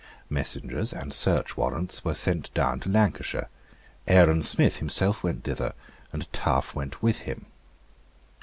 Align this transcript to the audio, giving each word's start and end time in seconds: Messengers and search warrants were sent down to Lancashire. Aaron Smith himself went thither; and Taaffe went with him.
Messengers 0.31 0.91
and 0.93 1.13
search 1.13 1.55
warrants 1.55 2.03
were 2.03 2.15
sent 2.15 2.51
down 2.55 2.79
to 2.79 2.89
Lancashire. 2.89 3.49
Aaron 4.07 4.41
Smith 4.41 4.77
himself 4.77 5.21
went 5.21 5.43
thither; 5.43 5.75
and 6.11 6.27
Taaffe 6.33 6.73
went 6.73 7.03
with 7.03 7.19
him. 7.19 7.45